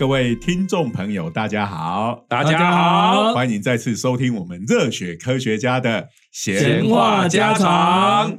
[0.00, 8.38] 各位听众朋友，大家好，大家好，欢迎再次收听我们热血科学家的闲话家常。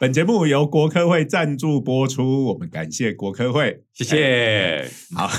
[0.00, 4.90] 本节目由国科会赞助播出，我们感谢国科会，谢谢。
[5.14, 5.30] 好，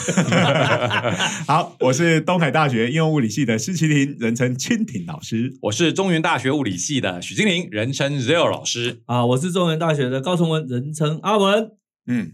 [1.45, 9.01] 好，我是东海大学应用物理系的施麒麟，人称蜻蜓老师；我是中原大学物理系的许金玲，人称 Zero 老师。
[9.07, 11.71] 啊，我是中原大学的高崇文，人称阿文。
[12.07, 12.31] 嗯，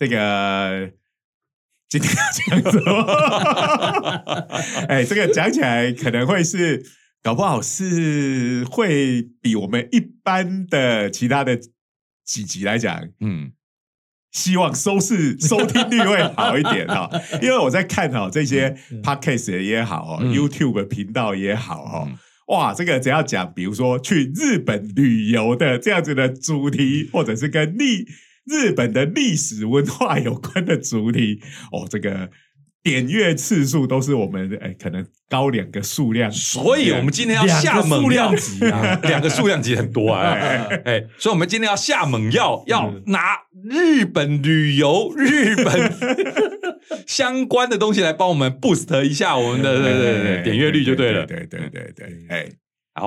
[0.00, 0.90] 这个
[1.90, 3.02] 今天要讲什么？
[4.88, 6.82] 哎，这个讲起来可能会是。
[7.22, 11.60] 搞不好是会比我们一般的其他的
[12.24, 13.52] 几集来讲，嗯，
[14.32, 17.10] 希望收视收听率会好一点哈。
[17.42, 22.08] 因为我在看哈这些 podcast 也好哦，YouTube 频道也好哦，
[22.48, 28.08] 哇，这个只要讲，比如说去日本旅游的这样子的主题，或者是跟历
[28.50, 31.40] 日本的历史文化有关的主题，
[31.72, 32.30] 哦，这个。
[32.82, 40.32] 点阅次数都是我们哎，可能高两个数量，所以我们今天要下猛量级啊， 两个数量级很多啊，
[40.86, 43.36] 哎，所以我们今天要下猛药，要拿
[43.68, 45.92] 日本旅游、日本
[47.06, 52.48] 相关的东西来帮我们 boost 一下我们的对对对点阅率就对了，对对对对，哎。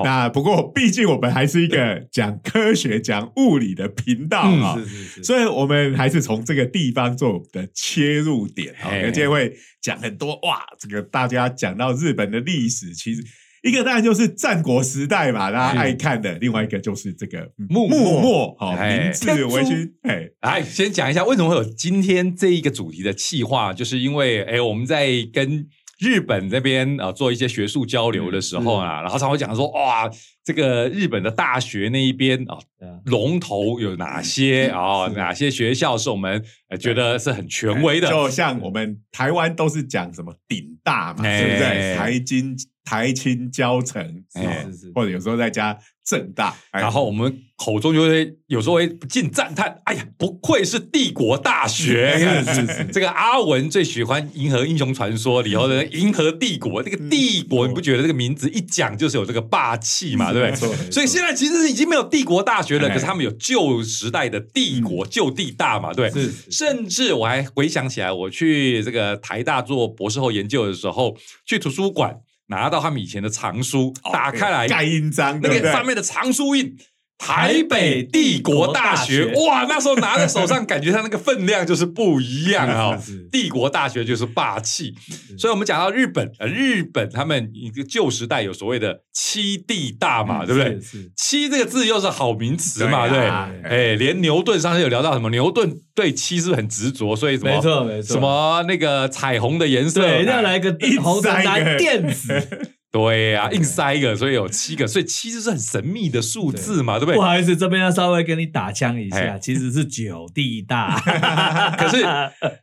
[0.02, 4.76] 那不过，毕竟我们还是一个讲科学、讲物理的频道啊，
[5.22, 8.90] 所以我们还是从这个地方做的切入点啊。
[9.04, 13.22] 今天会讲很多哇，这个大家讲到日本的历史，其实
[13.62, 19.94] 一个当然就是战国时代嘛，大家爱看的；另外一个就是这个幕末，好，明治维新。
[20.02, 25.66] 哎，来先讲一下为什么会有今天这一个主题的企划，就是因为哎，我们在跟。
[25.98, 30.10] 日本那边啊，做一些学术交流的时候啊，然后常会讲说，哇，
[30.44, 32.58] 这个日本的大学那一边啊，
[33.06, 35.06] 龙头有哪些 啊？
[35.14, 36.44] 哪些学校是我们
[36.80, 38.08] 觉得是很权威的？
[38.08, 41.96] 就像我们台湾都是讲什么顶大嘛，对不对？
[41.96, 45.78] 台金、台青、交城，是是是，或者有时候再加。
[46.06, 60.32] 正大，然后我们口中就会有时候会不禁赞叹：“哎呀，不愧是帝国大学！”是是，这个阿文最喜欢《银河英雄传说》里头的银河帝国，这个帝国你不觉得这个名字一讲就是有这个霸气嘛？
[60.32, 60.90] 对不对？
[60.90, 65.94] 所以现在其实已经没有帝国大学了，可是他们有旧时代的帝国，旧地大嘛？
[65.94, 66.10] 对，
[66.50, 71.16] 甚至我还回想起来，我去这个台大做博士后研究的时候，
[71.46, 72.16] 去图书馆。
[72.48, 76.76] 拿到他们以前的藏书，打开来盖印章，那个上面的藏书印。
[77.16, 79.64] 台北帝国大学，哇！
[79.68, 83.00] 那时候拿在手上，感觉它那个分量就是不一样啊。
[83.32, 84.92] 帝国大学就是霸气，
[85.38, 90.78] 所以我们讲到日本，呃，日本他们一个旧时代有所谓的七帝大嘛，对不对？
[91.16, 93.18] 七这个字又是好名词嘛，对。
[93.62, 95.30] 哎，连牛顿上次有聊到什么？
[95.30, 97.16] 牛顿对七是不是很执着？
[97.16, 97.54] 所以什么？
[97.54, 98.14] 没错没错。
[98.14, 100.02] 什么那个彩虹的颜色？
[100.02, 102.73] 对，要来个红色蓝靛紫。
[102.94, 107.16] 对呀，硬塞一个，所以有七个，所以七就是很神秘的数字嘛，对不对？
[107.16, 110.96] 不好意思，这边要稍微跟你打枪一下，其实是九地大，
[111.76, 112.06] 可是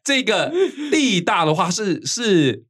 [0.05, 0.49] 这个
[0.89, 2.63] 地大的话是是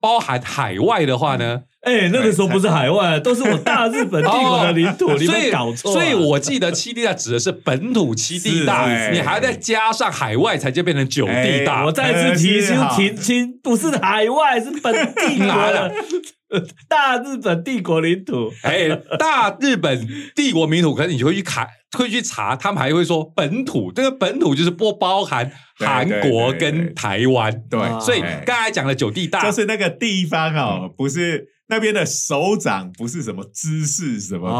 [0.00, 1.60] 包含海外的话呢？
[1.82, 5.92] 哎，那个时候不是海外，都是我大日本帝国的领土，你没搞错。
[5.92, 11.84] 所以我记得七地大指的是本土七地大，你还要再加上海外，才就变成九地大。
[11.84, 15.94] 我再次提醒提清，不是海外，是本地国的。
[16.88, 18.88] 大日本帝国领土，哎，
[19.18, 21.66] 大日本帝国领土，可能你就会去看，
[21.98, 31.53] 会去查，他们还会说本土，这个本土就是不包含韩国跟台湾，对，所以刚才讲的九地大，就是那个地方哦，不是。
[31.66, 34.56] 那边的首长不是什么知事什么的，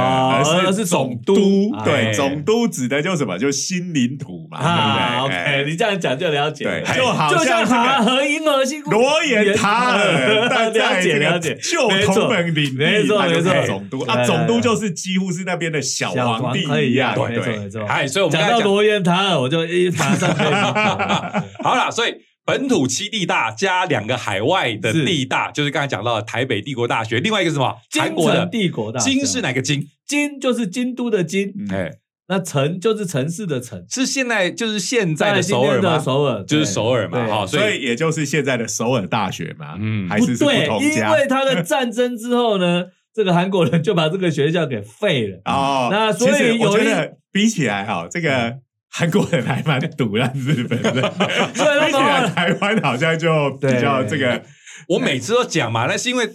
[0.67, 1.71] 而是总督。
[1.85, 6.65] 对，总督指的就什么，就是新领土嘛，对不对？OK，你这样讲就了解。
[6.65, 10.73] 对，就好像塔和银河系罗延塔尔，了
[11.03, 11.55] 解了解。
[11.57, 17.11] 旧同门领没错没错，总督啊，总督就是几乎是那边的小皇帝一样。
[17.11, 17.85] 没错没错。
[17.85, 20.53] 哎，所以我们讲到罗延塔尔，我就一马上可以。
[21.63, 22.15] 好了，所以。
[22.47, 27.19] 本土七地大加两个海外的地大，就是刚才讲到的台北帝国大学。
[27.19, 27.75] 另外一个什么？
[27.91, 29.01] 韩国的帝国大。
[29.01, 29.89] 京是哪个金？
[30.07, 31.55] 金就是京都的京。
[31.71, 31.91] 哎，
[32.29, 35.99] 那城就是城市的城，是现在就是现在的首尔吗？
[35.99, 37.27] 首尔就是首尔嘛。
[37.27, 39.77] 好，所以也就是现在的首尔大学嘛。
[39.81, 41.09] 嗯，还是不同家。
[41.09, 45.41] 因为他的战争之后呢， 这个韩国人就把这个学校给废了。
[45.47, 48.59] 哦，那所以我觉得比起来哈，这个。
[48.97, 50.93] 韩国人还蛮毒烂日本的，
[51.53, 51.59] 比
[51.93, 54.41] 起来台湾好像就比较这个。
[54.89, 56.31] 我每次都讲嘛，那是因为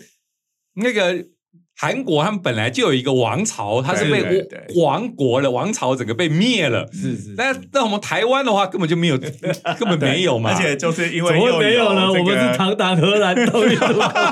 [0.73, 1.25] 那个
[1.81, 4.45] 韩国他们本来就有一个王朝，它是被
[4.75, 6.85] 亡国了，王朝整个被灭了。
[6.91, 9.17] 是是，那那我们台湾的话，根本就没有，
[9.79, 10.51] 根本没有嘛。
[10.53, 12.11] 而且就是因怎么为没有呢？
[12.11, 13.79] 我们是堂堂荷兰都有，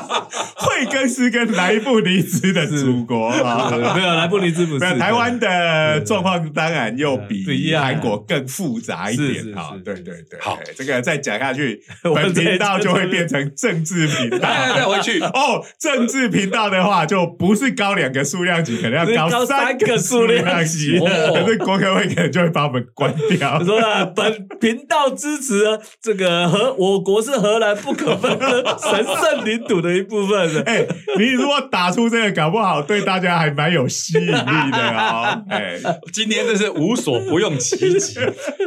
[0.57, 3.71] 惠更是跟莱布尼兹的祖国啊。
[3.95, 9.71] 没有莱布尼兹不是台湾的状况当然又比韩国更复杂一点啊！
[9.85, 14.39] 对对对，好这个再讲下去，我本频道就会变成政治频道。
[14.39, 23.63] 再回去，哦，政治频道的话，就不是高两个数量级，可能要高高三三个个数数量级可是国科会可能就会把我们关掉我。
[23.63, 30.61] 说了，本频道支持这个荷，我国是荷兰不可分割神圣领土的一部分的。
[30.69, 30.85] 哎，
[31.17, 35.43] 你如果打出这个，搞不好对大家还蛮有吸引力的哦。
[35.49, 35.79] 哎，
[36.11, 38.19] 今天真是无所不用其极。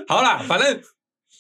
[0.07, 0.81] 好啦，反正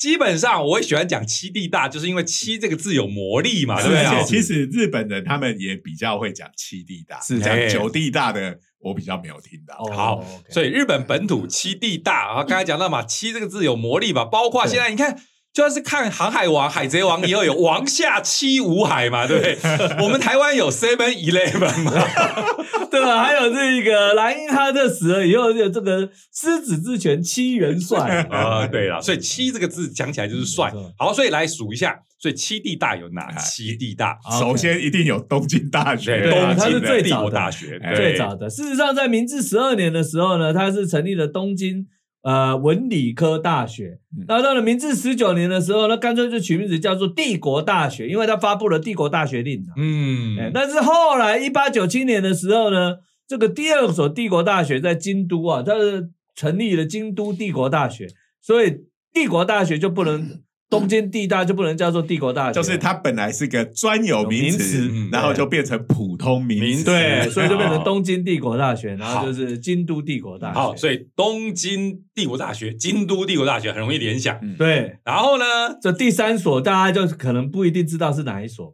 [0.00, 4.22] 基本上我也喜欢讲七地大，就是因为七这个字有魔力嘛，对不对而且啊？
[4.24, 9.76] 其实日本人他们也比较会讲七地大，是讲哎九地大的我比较没有听到。
[9.76, 15.20] 哦好所以日本本土七地大，啊刚才讲到嘛，七这个字有魔力吧，包括现在你看。
[15.52, 19.58] 就算是看《航海王》《海贼王》，也要有王下七武海嘛，对不对？
[20.04, 21.92] 我们台湾有 Seven Eleven 嘛，
[22.90, 23.24] 对吧？
[23.24, 30.72] 还有这个莱茵哈特死了以后，有这个狮子之拳七元帅 啊，对了，所以七这个字讲起来就是帅。
[30.96, 34.16] 好，所以来数一下，所以七地大有哪七地大？
[34.38, 38.48] 首先一定有东京大学，对，东它是京的帝最早的国大学，最早的。
[38.48, 41.86] 事实上，在明治十二年的时候呢，它是成立了东京
[42.22, 44.24] 呃文理科大学嗯。
[44.28, 49.72] 那到了明治十九年的时候那，干脆就取名字叫做帝国大学，因为他发布了帝国大学令啊。
[49.76, 52.96] 嗯，哎，但是后来一八九七年的时候呢，
[53.26, 58.08] 这个第二所帝国大学在京都啊，它是成立了京都帝国大学，
[58.40, 60.40] 所以帝国大学就不能
[60.70, 70.54] 东京帝大就不能叫做帝国大学，就是它本来是个专有名名词然后就变成普通名词，名对，所以就变成哦东京帝国大学，然后就是京都帝国大学。
[70.54, 74.38] 好，所以东京帝国大学、京都帝国大学很容易联想。
[74.56, 75.44] 对，然后呢，
[75.82, 78.72] 这第三所大家就可能不一定知道是哪一所，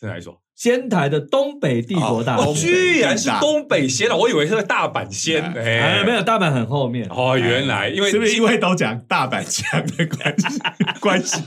[0.00, 0.40] 是哪一所？
[0.60, 2.36] 仙台的东北帝国大。
[2.52, 4.14] 居然是东北仙了！
[4.14, 5.42] 我以为是在大阪仙。
[5.56, 7.08] 哎哎，没有，大阪很后面。
[7.08, 10.60] 哦，原来因为是不是因为都讲大阪腔的关系？
[11.00, 11.42] 关系，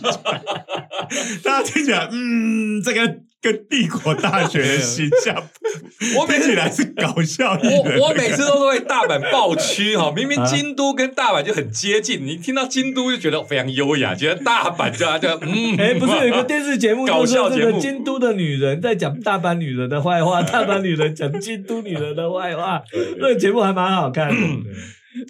[1.44, 5.36] 大家听起来，嗯，这个跟帝国大学的形象，
[6.18, 8.00] 我每次来是搞笑艺人的。
[8.00, 10.46] 我我每次都是为大阪爆区哈，明明啊。
[10.46, 17.74] 京都跟大阪就很接近，你听到京都就觉得非常优雅，觉得大阪就就嗯，哎，不是有一个电视节目，搞笑节目。
[17.74, 22.82] 个京都的女人在讲大阪女人的坏话， 大阪女人讲京都女人的坏话，
[23.18, 24.36] 那个节目还蛮好看的。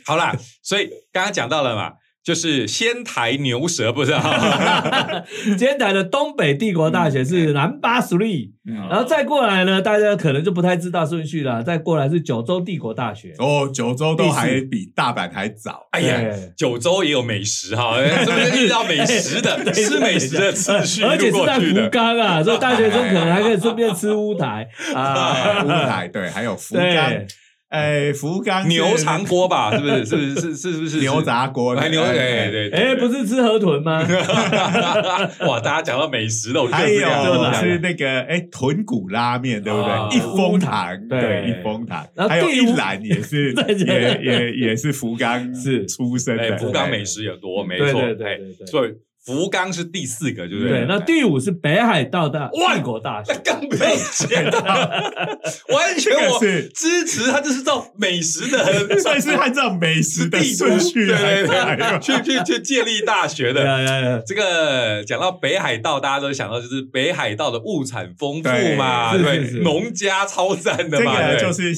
[0.06, 4.14] 好啦，所以刚刚讲到了嘛，就是仙台牛舌不是？
[5.60, 8.76] 仙台的东北帝国大学是南巴苏利，嗯。
[8.90, 11.62] 然后再过来呢，大家可能就不太知道顺序了。
[11.62, 15.88] 再过来是九州帝国大学，哦，九州都还比大阪还早。
[15.92, 16.22] 哎呀，
[16.56, 19.72] 九州也有美食哈， 是不是遇到美食的？
[19.74, 21.90] 吃美食的次序 而且是在福？
[21.92, 24.66] 冈啊，所以大学生可能还可以顺便吃乌台。
[24.96, 26.84] 啊，啊，乌台对，还有福冈。
[26.84, 27.28] 对，
[27.74, 29.72] 哎，福冈牛肠锅吧？
[29.76, 30.06] 是不是？
[30.06, 30.56] 是不是？
[30.56, 30.98] 是是不是？
[31.00, 34.00] 牛杂锅，哎牛哎对对对，哎，不是吃河豚吗？
[35.48, 35.60] 哇！
[35.60, 40.18] 大家讲到美食了，我还有是那个哎豚骨拉面，对不啊对？
[40.18, 43.52] 一风堂，对对，一风堂还有一兰也是，
[43.88, 48.92] 也也也是福冈是出身哎，的，福冈美食有多，没对错，对对对所以
[49.26, 53.34] 福冈是第四个，对不对，那第五是北海道的哇帝国大学。
[53.34, 53.40] 那。
[53.54, 53.88] 更不用
[54.18, 55.40] 讲了，
[55.74, 56.40] 完全我
[56.74, 58.60] 支持他，就是照美食的
[59.00, 61.16] 算是按照美食的顺序对
[61.48, 64.22] 来去去去 建立大学的。
[64.28, 71.74] 这个讲到北海道，大家都想到就是北海道的物产丰富嘛，对农家超赞的嘛，就是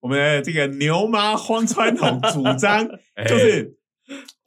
[0.00, 3.24] 我们的这个牛妈荒川统主张，哎。
[3.24, 3.72] 就是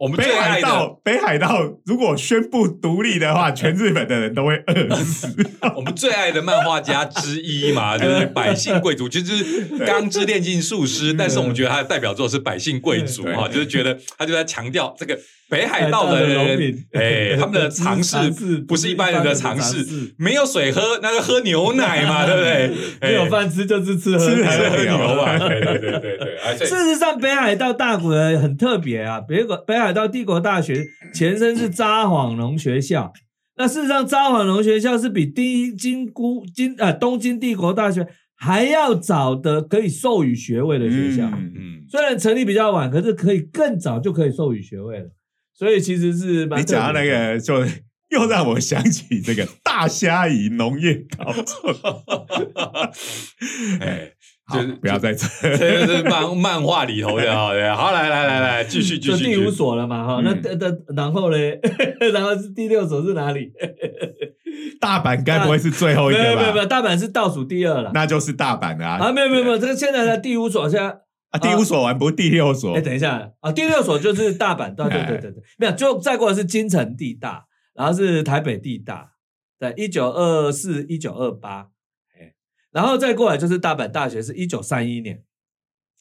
[0.03, 5.33] 我们北最爱的海道，北海道如果宣布独立的话，全日本的人都会饿死。
[5.77, 15.17] 我们最爱的漫画家之一嘛， 就是百姓贵族，就是《钢之炼金术师》，但是我们觉得他的代表作是《百姓贵族》对哈，就是觉得他就在强调这个
[15.49, 18.17] 北海道的人民，哎，他们的尝试
[18.67, 22.71] 不是一般人的尝试，没有水喝，那就喝牛奶嘛，对不对？
[23.33, 29.19] 饭吃就是吃河豚吃喝牛牛嘛，对对对对对，事实上，北海道大国很特别啊。
[29.19, 33.11] 北国北海道帝国大学前身是札幌农学校，
[33.57, 41.25] 那事实上札幌农学校是比第京都京呃东京帝国大学还要早的可以授予学位的学校。
[41.27, 45.09] 嗯嗯，虽然成立比较晚，可是可以更早就可以授予学位了。
[45.55, 47.63] 所以其实是蛮你讲到那个，就
[48.13, 51.45] 又让我想起这个大虾夷农业高中。
[53.81, 54.11] 哎，
[54.53, 55.27] 就是不要再扯。
[55.57, 57.51] 这就是漫漫画里头的啊。
[57.51, 59.25] 对，好，来来来来，继续继续。
[59.25, 61.37] 第五所了嘛哈，那那然后呢？
[62.13, 63.51] 然后是第六所是哪里？
[64.79, 66.25] 大阪该不会是最后一个吧？
[66.25, 68.97] 没有没有没有，大阪是倒数第二了，那就是大阪啊。
[68.97, 70.85] 啊，没有没有没有，这个现在的第五所现在
[71.31, 72.75] 啊，第五所完不是第六所？
[72.75, 79.13] 哎，等一下啊，第六所就是大阪，对对对对对，没有，就再过来是京城地大，然后是台北地大，
[79.59, 81.69] 在，一九二四一九二八，
[82.15, 82.33] 哎，
[82.71, 85.23] 然后再过来就是大阪大学，是一九三一年。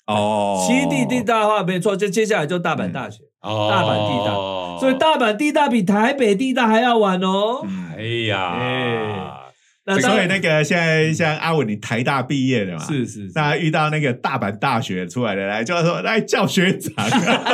[0.07, 4.35] 哦，西地地大的话没错，就接下来就大阪大学，大阪地大，
[4.81, 7.65] 所以大阪地大比台北地大还要晚哦。
[7.97, 9.42] 哎呀，那
[9.85, 12.85] 所以那个现在像阿文，你台大毕业的嘛？
[12.85, 16.93] 是是，那遇到那个大阪大学出来的来，就要说来叫学长。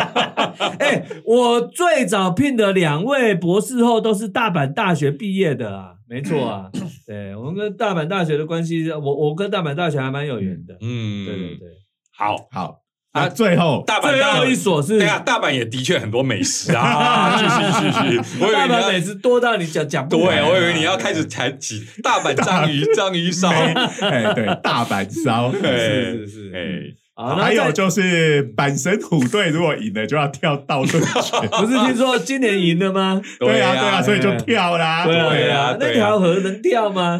[0.78, 6.70] 哎，我最早聘的两位博士后都是大阪大学毕业的啊，没错啊。
[7.06, 10.76] 对我们跟大阪大学的关系，我我跟大阪大学还蛮有缘的。
[10.82, 11.68] 嗯，对对对。
[12.14, 12.80] 好好
[13.18, 13.28] 啊！
[13.28, 18.50] 最后大阪最后一所是，对啊，大阪也的确很多美食啊，继续继续。
[18.52, 23.50] 大阪美食多到你讲讲不对，我以为你要开始谈起大阪章鱼章鱼烧，
[24.02, 31.00] 哎，对，大阪烧， 是是是，哎，还有就是阪神虎队如果赢了就要跳倒退
[31.58, 33.20] 不是听说今年赢了吗？
[33.40, 37.18] 对啊对啊，所以就跳啦，对啊，那条河能跳吗？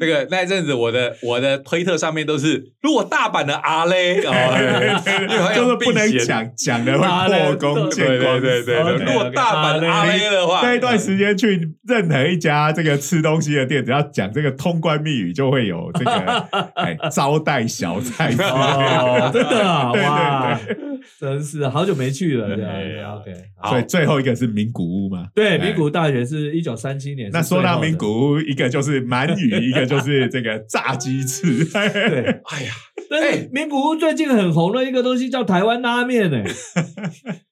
[0.00, 4.20] 那个那一阵子，我的我的推特上面都是，如果大阪的阿雷
[5.54, 8.40] 就是不能讲讲的会破功见光。
[8.40, 16.12] 对对对，如果大阪阿雷的话，那一段时间去任何一家这个吃东西的店，只要讲这个通关密语，就会有这个
[16.76, 18.34] 哎招待小菜。
[18.38, 20.87] 哦，真的啊，对对对。
[21.18, 23.32] 真是好久没去了， 对，OK。
[23.68, 25.28] 所以最后一个是名古屋嘛？
[25.34, 27.30] 对，名古屋大学是一九三七年。
[27.32, 31.64] 那说到名古屋，一个就是鳗鱼，一个就是这个炸鸡翅。
[31.72, 32.72] 对，哎呀，
[33.08, 36.44] 对，名古屋最近很红的一个东西叫台湾拉面，哎，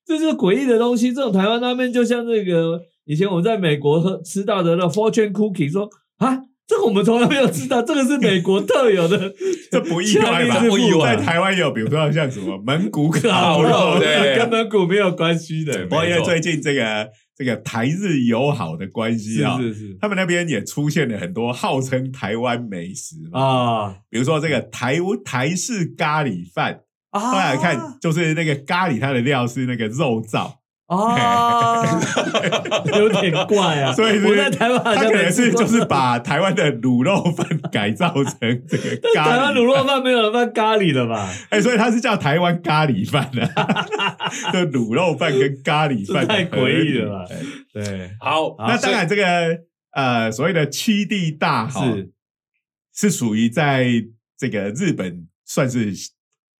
[0.07, 1.13] 这是诡异的东西。
[1.13, 5.89] 这种台湾拉面就像这个以前我们在美国喝吃到的那 Fortune Cookie，说
[6.19, 6.43] 啊。
[6.67, 9.33] 这个我们从来没有知道，这个是美国特有的，
[9.71, 10.61] 这不意外吧？
[10.61, 15.85] 不意外，在台湾有，比如说像什么蒙古烤肉，对，跟蒙古没有关系的。
[15.87, 26.81] 不过因为最近这个这个台日友好的关系啊，是是，他们那边也出现了很多号称台湾美食啊，比如说这个台台式咖喱饭，
[27.13, 30.56] 大家看就是那个咖喱，它的料是那个肉燥。
[30.87, 31.83] 啊，
[32.97, 33.93] 有点怪啊！
[33.93, 38.39] 所以我在台湾好像可能是就是把台湾的卤肉饭改造成
[38.69, 41.29] 这个咖台湾卤肉饭没有饭咖喱了吧？
[41.51, 43.45] 哎，所以它是叫台湾咖喱饭的，
[44.53, 47.25] 就卤肉饭跟咖喱饭太诡异了吧？
[47.75, 49.59] 对，好，那当然这个
[49.91, 52.13] 呃所谓的七地大是
[52.95, 53.87] 是属于在
[54.39, 55.93] 这个日本算是。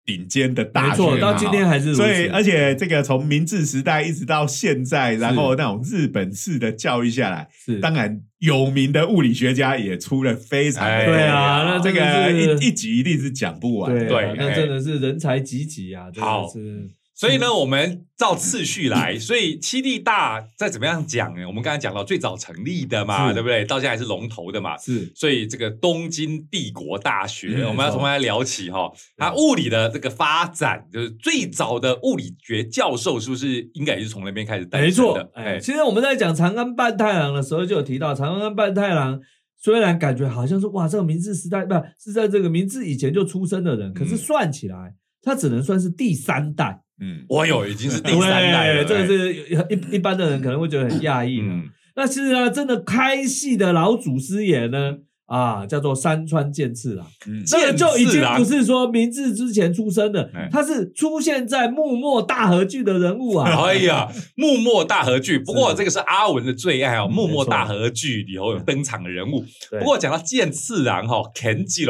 [0.07, 7.81] 顶尖的大学，到今天还是所以，而且这个从明治时代一直到现在，然后那种日本式的教育下来，是。
[7.81, 16.49] 当然有名的物理学家也出了非常对啊，那这个一一集一定是讲不完，对，那真的是人才济济啊，好。
[16.49, 16.89] 是。
[17.17, 19.17] 所以呢，我们照次序来。
[19.19, 21.47] 所以七地大再怎么样讲呢？
[21.47, 23.65] 我们刚才讲到最早成立的嘛，对不对？
[23.65, 24.77] 到现在还是龙头的嘛。
[24.77, 25.11] 是。
[25.15, 28.93] 所以这个东京帝国大学，我们要从来聊起哈。
[29.17, 35.31] 它物理的这个发展，就是最早的物理学教授，是不是应该也是从那边开始诞生的？
[35.33, 39.19] 哎，其实我们在讲长安半太郎的时候，就有提到长安半太郎，
[39.57, 44.93] 虽然感觉好像是哇，这个明治时代不是在这个明治以前就出生的人，可是算起来，
[45.23, 46.83] 他只能算是第三代。
[47.01, 54.99] 嗯，我有已经是第三代了，这个是一一般的人可能会觉得很讶异嗯，那其实呢，真的开戏的老祖师爷呢？
[55.27, 57.05] 啊，叫做山川健次郎，
[57.45, 63.51] 这个就已经不是说明治之前出生的，他是出现在幕末大和剧的人物啊！
[63.67, 67.09] 哎呀，幕末大和剧，不过这个是阿文的最爱哦。
[67.09, 69.45] 幕末大和剧里头有登场的人物，
[69.81, 71.87] 不过讲到健次郎哈，Kenji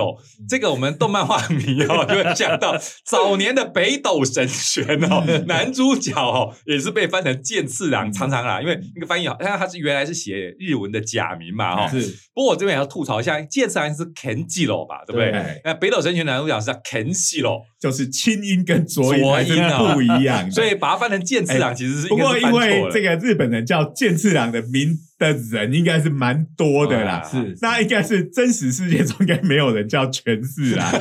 [0.49, 2.75] 这个我们动漫画迷哦， 就会想到
[3.05, 11.89] 早年的北斗神拳哦，男主角哦也是被翻成健次郎，常常啊，因为那个翻译好像他是原来是写日文的假名嘛哈。
[11.89, 12.01] 是，
[12.33, 13.21] 不过我这边也要吐槽。
[13.27, 15.61] 像剑次郎是 Kenji 咯吧，对不对？
[15.65, 19.55] 那北斗神拳男主角是叫 Kenji 咯，就是清音跟浊音还是
[19.93, 24.99] 不一样，所以把它翻成剑次郎其实是不过因为这个日本人叫剑次郎的名。
[25.19, 30.93] 的人应该是蛮多的啦，是那应该是真实世界中应该没有人叫全是啦。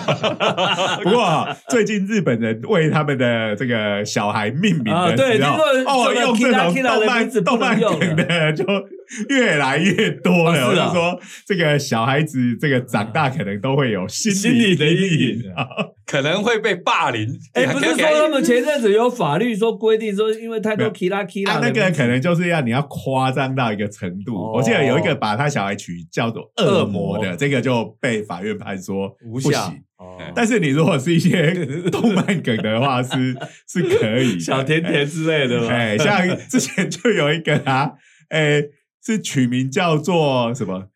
[1.03, 8.63] 不过最近日本人为他们的这个小孩命名的时候，哦，用这种动漫动漫梗的就
[9.29, 10.67] 越来越多了。
[10.67, 15.67] 哦是啊我就说，这个小孩子这个长大可能都会有心心理的阴阴影啊。
[16.05, 17.27] 可能会被霸凌。
[17.53, 24.35] 哎，不是说他们前阵子有法律说规定说，因为太多 kila kila 啊，那个可能就是要你要夸张到一个程度。
[24.35, 29.73] 哦我记得有一个把他小孩取叫做恶魔的，这个就被法院判说无效。
[29.97, 31.53] 哦但是你如果是一些
[31.89, 33.35] 动漫梗的话，是
[33.67, 34.37] 是可以。
[34.39, 37.91] 小甜甜之类的嘛，哎，像之前就有一个啊，
[38.29, 38.61] 哎，
[39.05, 40.89] 是取名叫做什么？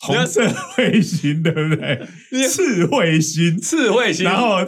[0.00, 2.06] 红色彗星，对不对？
[2.48, 4.58] 赤彗星，赤彗星，然后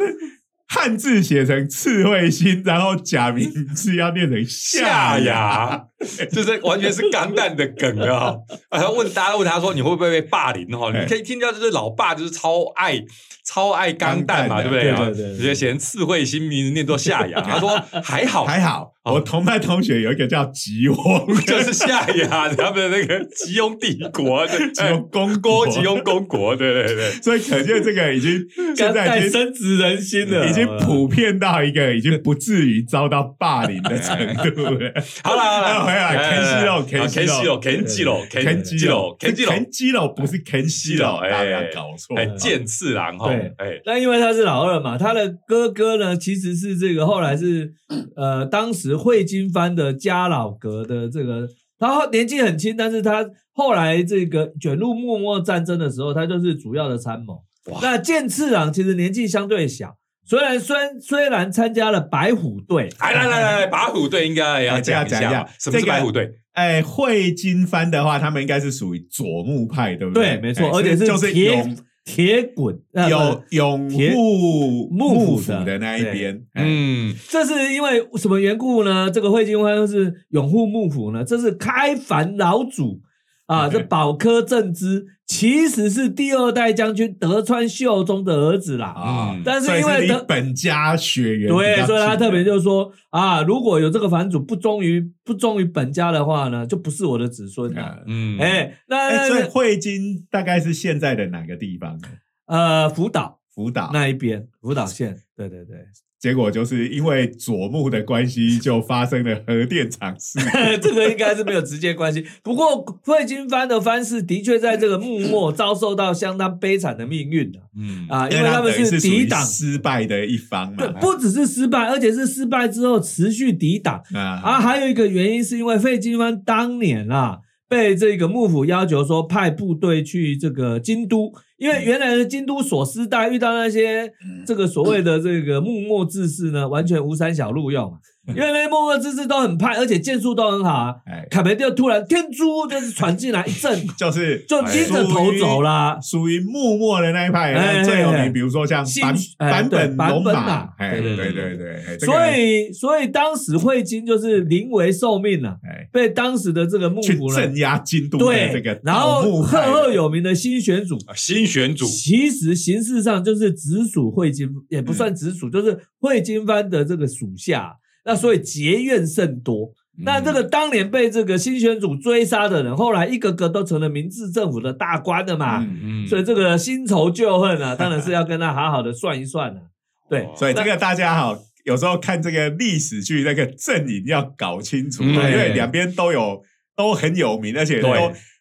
[0.67, 5.90] 汉字写成赤彗星，然后假名字要念成夏牙。
[6.01, 8.35] 牙， 就是完全是钢蛋的梗啊！
[8.71, 10.91] 然后问大家问他说你会不会被霸凌哈？
[10.95, 13.01] 哎你可以听到就是老爸就是超爱
[13.45, 14.83] 超爱钢蛋嘛，对不对？
[14.85, 17.71] 对对对直接写成刺猬星名字念作夏牙，他说
[18.03, 27.11] 还好还好，哦我同班同学有一个叫吉翁， 就是夏牙他们的那个吉翁帝国，吉翁公郭国吉翁公国，对对对。
[27.23, 34.17] 所以可见这个已经现在已经深植人心了，已经普遍到一个已经不至于遭到霸凌的程
[34.55, 34.93] 度了。
[35.25, 42.37] 好了好了，哎 Ken 西肉，Ken，Ken 西肉，Ken 西肉，Ken，Ken 基肉西肉，Ken 西肉，，Ken 基肉不是 Ken 西肉，哎大家搞错哎，了。
[42.37, 47.73] 剑次郎哈，对哎，那因为他是老二嘛，他的哥哥呢其实是这个后来是
[48.17, 57.79] 呃当时汇金藩的家老阁的这个，他年纪很轻，但是他后来这个卷入幕末战争的时候，他就是主要的参谋哇。
[57.83, 66.31] 那剑次郎其实年纪相对小，虽然虽虽然参加了白虎队，哎，来来来来，白虎队应该也要讲一下什么是白虎队？
[66.53, 76.35] 哎，汇金藩的话，他们应该是属于左木派，对不对，没错，哎而且是就是铁拥铁滚，呃有拥铁护幕府的的那一对边。
[76.55, 79.11] 嗯，嗯，这是因为什么缘故呢？
[79.11, 81.25] 这个汇金藩是拥护幕府呢？
[81.25, 83.01] 这是开藩老祖
[83.47, 88.89] 啊，这保科正之其实是第二代将军德川秀忠的儿子啦。
[88.89, 97.81] 啊嗯，但是因为德本家血缘对，所以他特别就是说啊，如果有这个藩主不忠于不忠于本家的话呢，就不是我的子孙了。
[97.81, 102.09] 啊嗯，哎，那哎，所以那汇金大概是现在的哪个地方呢？
[102.47, 103.91] 呃，福岛福岛。
[103.93, 105.77] 那一边，福岛县，对对对。
[106.21, 110.51] 结果就是因为左木的关系，就发生了核电厂事故。
[110.83, 112.27] 这个应该是没有直接关系。
[112.43, 121.01] 不过汇金藩的藩士的确在这个幕末遭受到相当悲惨的命运的嗯，啊，因为他们是抵挡，失败的一方对，嘛。
[121.01, 124.61] 不只是失败，而且是失败之后持续抵挡啊啊。
[124.61, 127.39] 还有一个原因是因为费金藩当年啊。
[127.71, 134.13] 被这个幕府要求说派部队去这个京都，因为原来的京都所司代遇到那些
[134.45, 137.97] 这个所谓的这个幕末志士呢，完全无三小录用
[138.31, 138.37] 嘛。
[138.37, 140.95] 因为那些幕末志士都很派，而且剑术都很好啊。
[141.07, 145.99] 哎，卡梅就突然天珠就是传进来一阵， 就是就拎着头走啦。
[146.01, 167.75] 属于幕末的那一派，最有名，比如说像新版哎版本龙马哎，对对对对所以，所以当时汇金就是临危受命了、哎，被当时的这个幕府镇，压京都的这对个，然后赫赫有名的新选组，啊新选组，其实形式上就是直属汇金，也不算直属，就是汇金藩的这个属下。
[168.11, 169.71] 那所以结怨甚多。
[170.03, 175.61] 那这个当年被这个新选组追杀的人，后来一个个都成了明治政府的大官了嘛。
[175.61, 176.07] 嗯嗯。
[176.09, 179.61] 所以这个新仇旧恨啊，当然是要跟他好好的算一算啊。
[180.11, 180.33] 对，哦。
[180.35, 185.15] 所以这个大家哈，有时候看这个历史剧，那个阵营要搞清楚，嗯。
[185.15, 186.43] 因为两边都有
[186.75, 187.89] 都很有名，而且都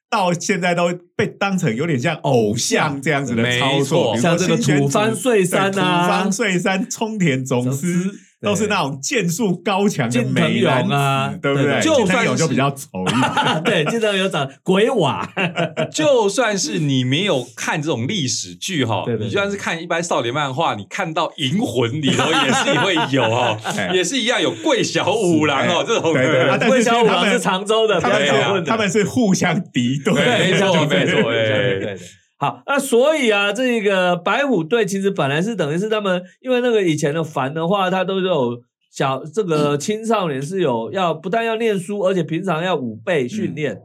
[0.10, 8.16] 到现在都被当成有点像偶像这样子的操作，像这个土方岁三对啊土方岁三、冲田总司。
[8.42, 11.74] 都是那种剑术高强的美男子，对不对？
[11.74, 13.22] 对就近藤算是勇就比较丑一点。
[13.22, 15.30] 啊， 对，经常有长鬼瓦，
[15.92, 26.60] 就算是你没有看这种历史剧哈对，对对你就算是看一般少年漫画，你看到《银魂》里头也是会有哈 哎，也是一样有桂小五郎哦哎这种对对啊的。
[26.60, 28.64] 但是魏小五郎是常州的，不他们。
[28.66, 32.00] 他们是互相敌对，对没错对没错对哎对对。
[32.42, 38.58] 好，那所以啊，这个白虎队其实本来是等于是他们，因为那个以前的凡的话，他都有
[38.90, 43.82] 小这个青少年是有要不但要念书，而且平常要武备训练。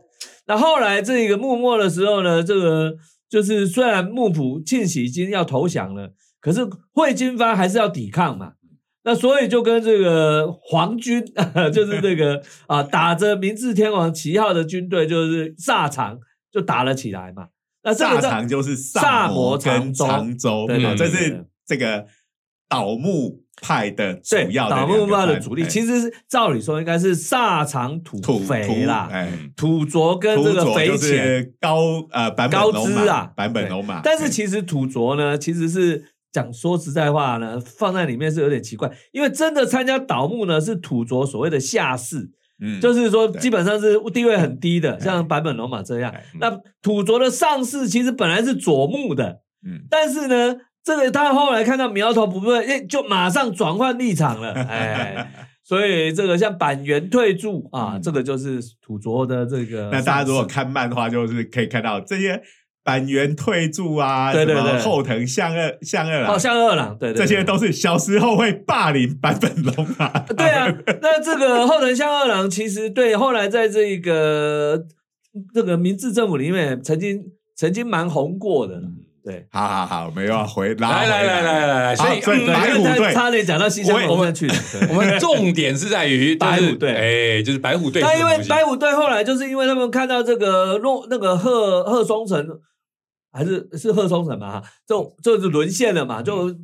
[0.46, 2.94] 那后来这个幕末的时候呢，这个
[3.28, 6.60] 就是虽然幕府庆喜已经要投降了，可是
[6.92, 8.52] 会金藩还是要抵抗嘛。
[9.02, 11.24] 那所以就跟这个皇军，
[11.74, 16.18] 就是这个 啊，打着明治天皇旗号的军队，就是萨长
[16.52, 17.48] 就打了起来嘛。
[17.84, 22.06] 那这个萨在长就是萨摩摩跟长州对这是这个
[22.68, 31.24] 倒幕派的主对，要的倒木派的主力，哎其实是照理说应该是萨长土土肥啦，哎，土着跟土这个肥佐就浅。
[31.24, 42.80] 是高呃版本高龙马知啊版本对龙马，但是哎其实土卓呢，其实是讲说实在话呢，放在里面是有点奇怪，因为真的参加倒木呢是土着所谓的下士，嗯。
[42.80, 46.10] 就是说基本上是地位很低的，像坂本龙马这样。
[46.10, 46.24] 哎。
[46.40, 46.50] 那
[46.82, 49.86] 土着的上士其实本来是佐木的，嗯。
[49.90, 55.30] 但是呢，这个他后来看到苗头不对，哎，就马上转换立场了， 哎。
[55.66, 58.02] 所以这个像板垣退助啊，嗯。
[58.02, 59.88] 这个就是土着的这个。
[59.90, 62.42] 那大家如果看漫画，就是可以看到这些
[62.84, 70.08] 板垣退助啊，对对对什么后藤向二向二郎，哦，像二郎，对对，对这些都是小时候会霸凌版本龙马。
[70.36, 70.70] 对啊，
[71.00, 74.84] 那这个后藤香二郎其实对后来在这个
[75.54, 77.22] 这个明治政府里面曾经
[77.56, 78.82] 曾经蛮红过的，
[79.24, 79.46] 对。
[79.50, 84.54] 好好好，我们又要回来来来来来来，所以所以嗯白虎队差点讲到西乡隆盛去了。
[84.90, 86.92] 我们 重点是在于白虎队
[87.38, 88.34] 哎，就是白虎队是那因为。
[88.46, 92.46] 白虎队后来就是因为他们看到这个洛那个贺贺松城
[93.34, 96.54] 还是是贺松城嘛，哈，就就是沦陷了嘛，就呃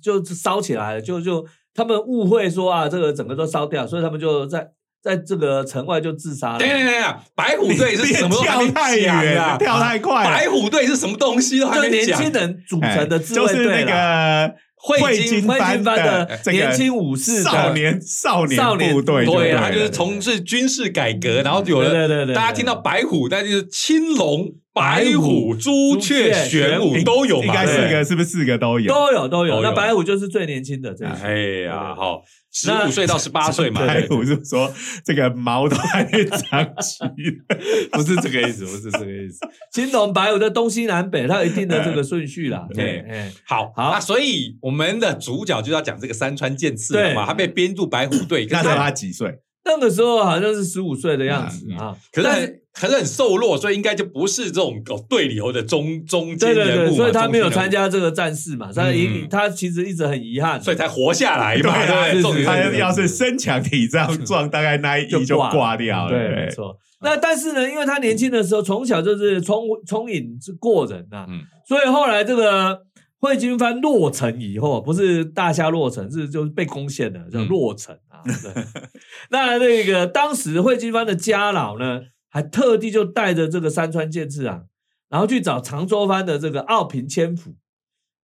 [0.00, 4.68] 就烧起来了，就就他们误会说啊，这个整个都烧掉，所以他们就在
[5.02, 6.68] 在这个城外就自杀了等。
[6.68, 9.58] 等一下，白虎队是什么 跳太远了啊？
[9.58, 12.20] 跳太快了白虎队是什么东西都还就没讲。
[12.20, 14.48] 年轻人组成的自卫就是那队啦。
[14.48, 27.46] 个汇金会金番的年轻武士少年少年少年部队就对，了，他就是从事军事改革，然后有了对对对大家听到白虎，那就是青龙、白白虎、朱雀、玄武都有嘛？
[27.46, 28.92] 应该四个，是不是四个都有？
[28.92, 31.08] 都有都有，那白虎就是最年轻的这一。
[31.08, 31.36] 哎
[31.70, 34.72] 呀，好，十五岁到十八岁嘛， 白虎是说
[35.04, 36.98] 这个毛都还没长齐，
[37.92, 39.38] 不是这个意思，不是这个意思。
[39.72, 42.66] 青龙白虎的东西南北，它有一定的这个顺序啦。
[42.74, 43.04] 对
[43.46, 49.38] 好，好那所以我们的主角就要讲这个山川剑次了嘛，他被编入白虎队， 可那时候他几岁？
[49.64, 51.96] 那个时候好像是十五岁的样子嗯啊。
[52.12, 59.28] 可是但很很瘦弱，所以应该就不是这种哦队里头的中中间对对对，人物嘛，所以他没有参，加这个战事嘛，他一嗯。
[59.30, 66.10] 他其实一直很遗憾，所以才活下来嘛，对啊对他要是身强体壮壮，大概那一役就挂掉了。
[66.10, 66.76] 对，没错。
[67.00, 71.42] 那但是呢，因为他年轻的时候从小就是聪聪颖之过人呐、嗯。
[71.68, 72.80] 所以后来这个
[73.20, 78.20] 汇金藩落成以后，不是大夏落成，是就是被攻陷了，叫嗯落成啊。
[78.24, 78.64] 对。
[79.30, 82.00] 那那个当时汇金藩的家老呢，
[82.34, 84.62] 还特地就带着这个山川剑次啊，
[85.08, 87.54] 然后去找长州藩的这个奥平千府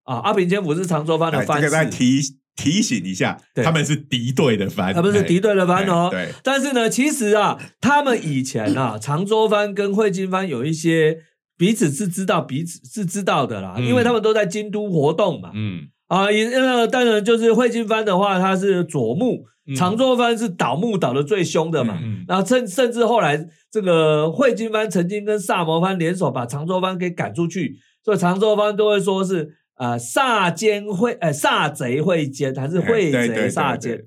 [0.02, 2.20] 啊，奥平千府是长州藩的哎，藩这个再，提
[2.56, 6.10] 提醒一下，他们是敌对的藩，他们是敌对的藩哦。
[6.42, 11.20] 但是呢，其实啊，他们以前啊，长州藩跟汇金藩有一些
[11.56, 15.52] 彼此是知道彼此是知道的啦，嗯因为他们都在京都活动嘛。
[15.54, 19.74] 嗯，啊，也呃，当然就是汇金藩的话，他是左木，嗯。
[19.74, 21.98] 常州藩是倒木倒的最凶的嘛。
[22.02, 34.00] 嗯然后甚甚至后来这个汇金藩曾经跟萨摩藩联手把长州藩给赶出去，所以长州藩都会说是呃萨奸会呃萨贼会奸还是会贼萨奸，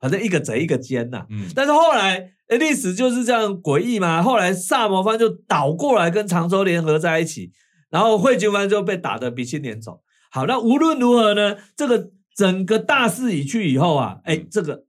[0.00, 1.46] 反正一个贼一个奸呐、嗯。
[1.54, 7.50] 但是后来诶历史就是这样诡异嘛，后来萨摩藩就倒过来跟常州联合在一起，
[7.90, 10.00] 然后汇金藩就被打得鼻青脸肿。
[10.30, 14.84] 好，那无论如何呢，这个整个大势已去以后啊，哎，这个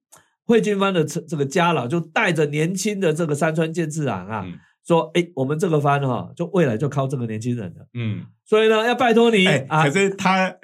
[0.50, 4.58] 汇金藩的这这个家老就带着年轻的这个山川健次郎啊，嗯。
[4.84, 8.26] 说，哎，我们这个藩哈、就未来就靠这个年轻人了，嗯。
[8.44, 9.84] 所以呢，要拜托你、哎，啊。
[9.84, 10.56] 可，是他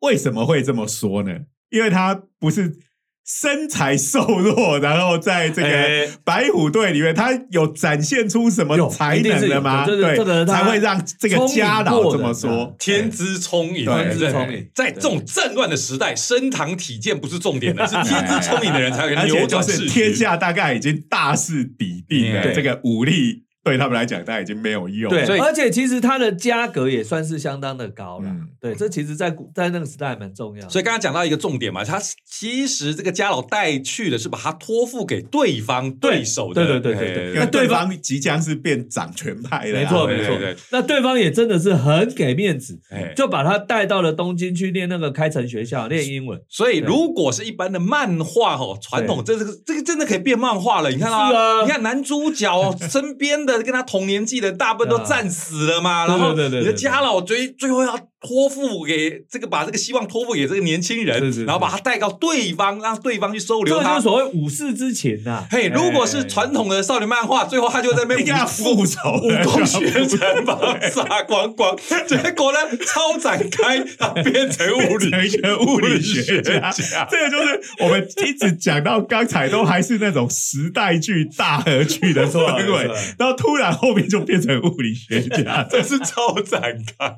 [0.00, 1.40] 为什么会这么说呢？
[1.68, 2.78] 因为他不是
[3.26, 9.86] 身材瘦弱，然后在这哎个白虎队里面，他有展现出什么才能了吗？
[9.86, 12.74] 对，这个才会让这个家老这么说。
[12.78, 20.14] 天资聪颖，对在这种战乱的时代，升堂体健不是重点的，是 天资聪颖的人才能而且就扭转事是天。
[20.14, 25.10] 下大概已经大势已定了，这个武力对他们来讲，大概已经没有用。
[25.10, 28.28] 对，而且其实它的价格也算是相当的高了。
[28.28, 30.68] 嗯对，这其实在古在那个时代还蛮重要。
[30.68, 46.40] 所以刚刚讲到一个重点嘛，他其实这个家老带去的是把他托付给对方对手的，对对对对对因为那对对方即将是变掌权派了啊，没错没错对不对，那对方也真的是很给面子，哎就把他带到了东京去念那个开城学校练英文。
[46.48, 50.90] 所以，如果是一般的漫画哦，传统这这个这个真的可以变漫画了。
[50.90, 64.02] 你看啊你看男主角哦身边的跟他同年纪的大部分都战死了嘛，对然后你的家老最最后要托付给这个把这个希望托付给这个年轻人，是是是然后把他带到对方，让对方去收留他这就是。
[64.02, 65.46] 所谓武士之情呐。
[65.50, 71.76] 嘿，如果是哎传统的少年漫画，最后他就在那边复仇 武功学成，把他杀光光。
[72.08, 82.40] 结果呢，超展开，他变成物理变成一个物理学家家这个就是我们一直讲到刚才都还是那种时代剧、大合剧的氛
[82.72, 86.62] 围然后突然后面就变成物理学家，这是超展
[86.98, 87.14] 开。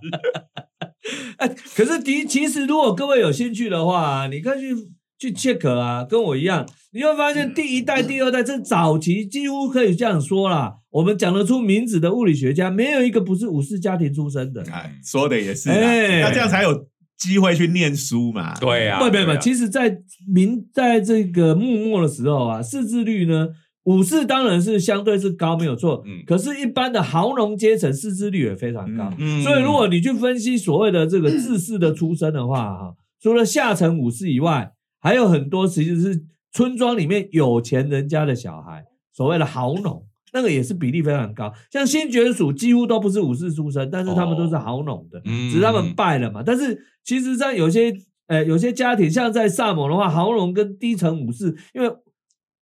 [1.39, 4.77] 哎，可是的其实如果各位有兴趣的话，你可以去
[5.19, 10.75] 去 check 啊，跟我一样，你会发现第一代、第二代这早期几乎可以这样说啦。
[10.91, 14.63] 我们讲得出名字的物理学家，没有一个不是武士家庭出身的。
[14.73, 16.87] 哎，说的也是啊，哎那这样才有
[17.19, 18.55] 机会去念书嘛。
[18.59, 19.99] 对啊，不不不，啊其实，在
[20.33, 23.49] 明在这个幕末的时候啊，识字率呢，
[23.87, 26.03] 武士当然是相对是高，没有错。
[26.07, 29.13] 嗯可是，一般的豪农阶层识字率也非常高。
[29.19, 41.53] 嗯所以，如果你去分析所谓的这个志士的出身的话，哈，除了下层武士以外，还有很多其实是村庄里面有钱人家的小孩，所谓的豪农，那个也是比例非常高。
[41.71, 46.43] 像新爵属几乎都不是武士出身，但是他们都是豪农的，嗯只是他们败了嘛。
[46.45, 47.95] 但是其实，在有些
[48.27, 51.89] 呃有些家庭，像在萨摩的话，豪农跟低层武士，因为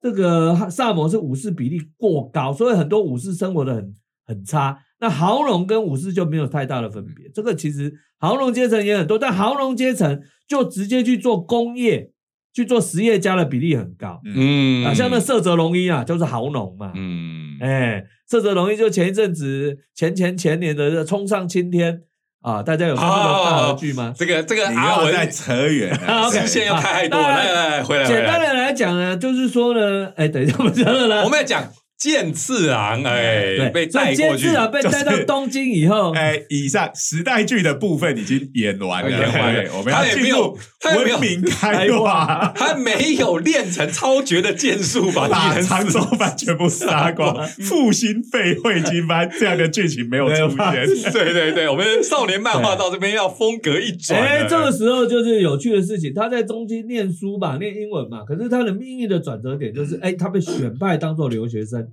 [0.04, 4.78] 这个萨摩是武士比例过高，所以很多武士生活的很很差。
[5.00, 7.26] 那豪农跟武士就没有太大的分别。
[7.32, 12.12] 这个其实豪农阶层也很多，但豪农阶层就直接去做工业、
[12.52, 14.20] 去做实业家的比例很高。
[14.26, 16.92] 嗯啊，像那色泽龙一啊，就是豪农嘛。
[16.94, 21.94] 嗯哎，色泽龙一就前一阵子前前前年的《冲上青天》
[22.44, 24.12] 啊，大家有看这个大合剧吗？
[24.14, 31.64] 这个这个你阿文要再扯远 啊了，，OK 视线又开太多来来来，回来回来，简单的来讲呢，就是说呢，哎，等一下我们讲了呢，我们要讲
[32.04, 39.62] 剑次郎，哎，对被带过去今次，啊被带到东京以后，哎，以上时代剧的部分已经演完了，演完了。
[39.62, 51.10] 对我们他要进入也没有文明开化，他没有练成超绝的剑术 把 把长死州班全部杀光， 复兴废会金班这样的剧情没有出现。
[51.10, 54.20] 对对对，我们少年漫画到这边要风格一转。
[54.20, 61.86] 了，哎，这个时候就是有趣的事情，他在东京念书吧，念英文嘛，可是他的命运的转折点就是，哎，他被选派当做留学生，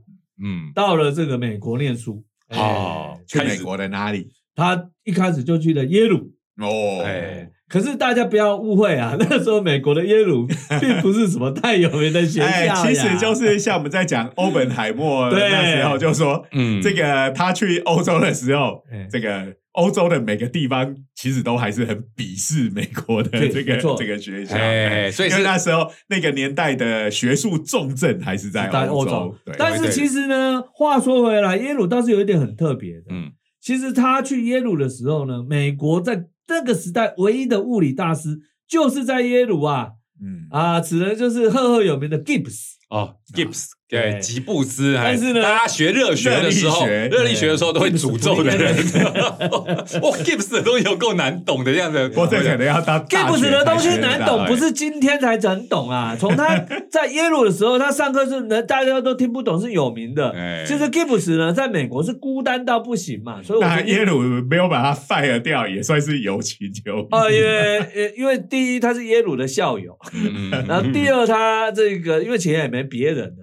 [0.43, 2.23] 嗯，到了这个美国念书。
[2.47, 4.30] 哎哦去美国的哪里？
[4.54, 10.45] 他一开始就去了耶鲁，哦，哎可是大家不要误会啊， 那个时候美国的耶鲁
[10.81, 16.81] 并不是什么太有名的学校其实就是像我们在讲欧本海默 的那时候，就说嗯。
[16.81, 29.55] 这个他去欧洲的时候哎，这个欧洲的每个地方其实都还是很鄙视美国的对这个这个学校，哎所以是因为那时候那个年代的学术重镇还是在在欧洲洲，对。
[29.57, 33.03] 但是其实呢，话说回来，耶鲁倒是有一点很特别的。
[33.12, 33.31] 嗯。
[33.62, 42.73] 其实他去耶鲁的时候呢，美国在那个时代唯一的物理大师就是在耶鲁啊嗯啊，此人就是赫赫有名的 Gibbs。
[42.89, 44.19] 哦，Gibbs 对对。
[44.21, 48.73] 吉布斯，哎但是呢大家学热学的时候，热力学热力学的时候都会诅咒的人，
[50.01, 56.15] 哇，Gibbs 的东西有够难懂的这样子，不过这可能要到大 Gibbs 的东西难懂，不是今天才整懂啊。
[56.17, 56.58] 从他
[56.89, 60.30] 在耶鲁的时候，他上课是能大家都听不懂，是有名的。
[60.30, 60.63] 哎。
[60.65, 67.08] 其实 Gibbs 呢，在美国是孤单到不行嘛，所以我那耶鲁没有把他 fire 掉，也算是有情有义。
[67.12, 69.97] 哦，因为呃因为第一他是耶鲁的校友，
[70.67, 73.34] 然后第二他这个因为钱也没别人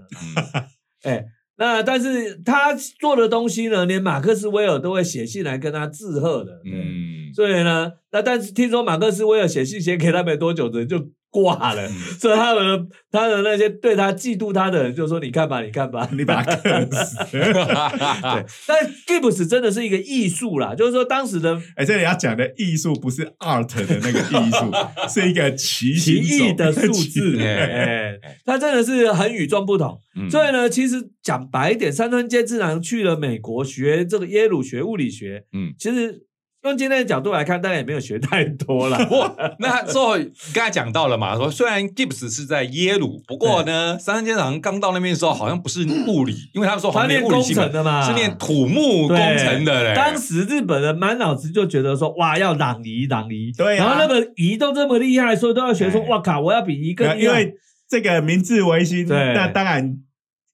[1.04, 1.24] 哎，
[1.56, 7.34] 那但是他做的东西呢，连马克思威尔都会写信来跟他致贺的，嗯，嗯。
[7.34, 10.98] 所以呢，那但是听说马克思威尔写信写给他没多久，人就
[11.30, 11.88] 挂了，
[12.18, 17.16] 所以他的他的那些对他嫉妒他的人就说：“你看吧，你看吧， 你把他坑死。
[17.30, 24.72] 对，但 Gibbs 真的是一个艺术啦，就是说当时的哎，这里要讲的艺术不是 art 的那个艺术，
[25.08, 30.00] 是一个奇奇异的数字，奇哎，他真的是很与众不同。
[30.16, 30.30] 嗯。
[30.30, 35.74] 所以呢，其实讲白一点，山村健次郎去了美国学这个耶鲁学物理学，嗯。
[35.78, 36.22] 其实
[36.68, 38.98] 用今天的角度来看，当然也没有学太多了。
[39.06, 39.24] 不
[39.58, 40.16] 那之后
[40.54, 49.94] 刚才讲到了嘛，说虽然 Gibbs 是在耶鲁，不过呢，三山先生刚到那边的时候，好像不是物理， 因为他们说好像他练工程的嘛，是念土木工程的嘞。
[49.94, 57.16] 当时日本人满脑子就觉得说，哇，要攘夷攘夷，对啊然后那个夷都这么厉害，所以都要学说，哎哇靠，我要比一个。
[57.16, 57.54] 因为
[57.88, 59.96] 这个明治维新，对那当然，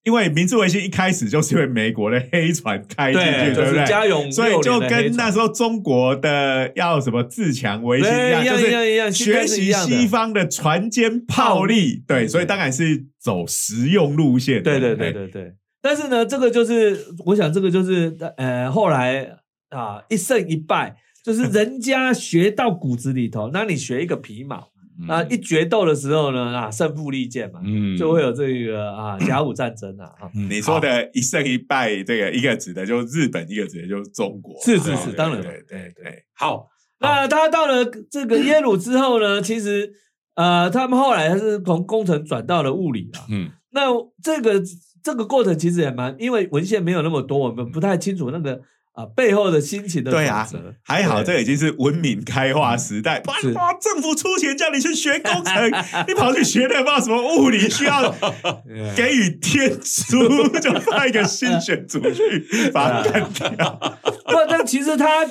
[0.05, 4.31] 因为明治维新一开始就是因为美国的黑船开进，去，就对不对？
[4.31, 14.63] 所以就跟那时候候中国的要什么自强维新一样就一样一样是学习西方的船坚炮利，对，所以当然是走实用路线的。
[14.63, 15.55] 对对对哎，对对。
[15.81, 19.37] 但是呢，这个就是我想，这个就是呃，后来
[19.71, 24.69] 啊一胜一败，就是人家学到骨子里头，那你学一个皮毛，
[25.09, 34.55] 那一决斗的时候呢，啊，胜负利剑嘛，嗯就会有这个啊甲午战争啊，啊你说的一胜一败，这个一个指的就是日本，一个指的就是中国。
[34.63, 36.25] 是是对对是当然对对对。
[36.35, 36.69] 好，
[37.01, 39.93] 那他到了这个耶鲁之后呢，其实
[40.35, 43.21] 呃，他们后来还是从工程转到了物理了。
[43.31, 43.89] 嗯那
[44.23, 44.63] 这个
[45.03, 48.61] 这个过程其实也蛮，因为文献没有那么多，我们不太清楚那个
[48.95, 50.49] 啊背后的心情的对啊。
[50.83, 53.23] 还好，这已经是文明开化时代。
[53.27, 55.71] 哇是哇，政府出钱叫你去学工程，
[56.09, 58.15] 你跑去学那不知道什么物理，需要
[58.97, 63.99] 给予天书， 就派一个新选组去把它干掉。
[64.27, 65.27] 不，但其实他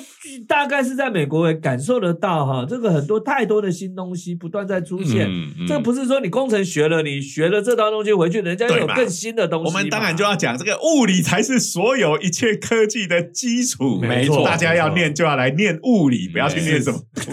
[0.48, 5.28] 大概是在美国也感受得到哈，这个很多太多的新东西不断在出现。
[5.28, 5.68] 嗯嗯。
[5.68, 9.68] 这不是说你工程学了，你学了这套东西回去，人家有更新的东西。
[9.68, 17.00] 我们当然就要讲这个物理才是所有一切科技的基础，没错大家要念就要来念物理，不要去念什么。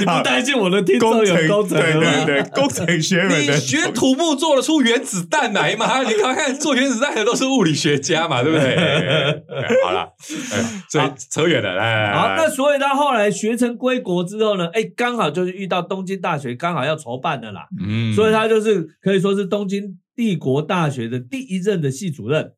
[0.00, 3.54] 你不担心我的听众工程，有工程对对对，工程学门的。
[3.54, 6.02] 你学土木做得出原子弹来吗？
[6.02, 9.41] 你看看做原子弹的都是物理学家嘛，对不对？
[9.84, 10.12] 好了，
[10.52, 18.12] 哎 所以扯远了，来来来，好，那所以他后来学成归国之后呢，哎，刚好就是遇到东京大学刚好要筹办的啦，嗯。
[18.14, 22.52] 所以他就是可以说是东京帝国大学的第一任的系主任，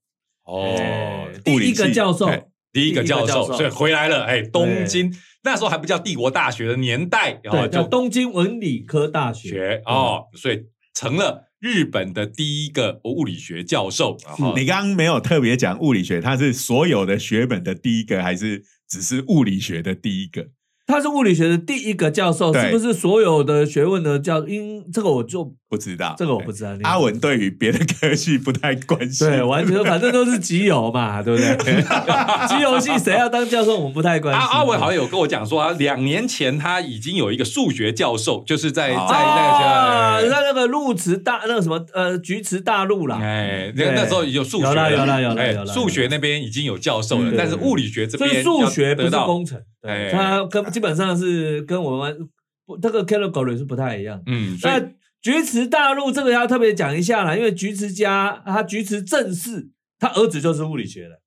[0.45, 2.29] 哦哎，第一个教授，
[2.73, 9.49] 第一个教授，所以回来了，哎，东京那时候还不叫帝国大学的年代，然后对，叫就东京文理科大学。
[9.49, 10.63] 学哦，所以
[10.95, 14.19] 成了日本的第一个物理学教授，
[14.55, 20.49] 你刚刚没有特别讲物理学，他是所有的学本的第一个，还是只是物理学的第一个？
[20.87, 24.47] 他是物理学的第一个教授，是不是所有的学问的教？
[24.47, 26.71] 因这个我就不知道，这个我不知道。
[26.85, 31.83] 阿文对于别的科系不太关心，对，完全反正都是集邮嘛，对不对？
[32.47, 34.41] 集邮系谁要当教授，我们不太关心。
[34.41, 40.29] 阿阿文好像有跟我讲说，啊，两年前他已经有一个数学教授，就是在在哦那个学啊，校。
[40.29, 52.17] 那那个鹿池大那个什么呃菊池大陆啦，哎，那那时候有数学，有啦有啦有啦哎有啦数学那边已经有教授了，嗯但是物理学这边数学不是工程，哎对，它跟基本上是跟我们
[52.67, 54.23] 不这个 category 是不太一样。
[54.27, 54.81] 嗯，所以那
[55.25, 61.21] 菊池大陆这个要特别讲一下啦，因为菊池家他菊池正氏，他儿子就是物理学的。